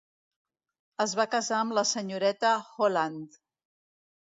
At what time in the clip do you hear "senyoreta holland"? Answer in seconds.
1.91-3.39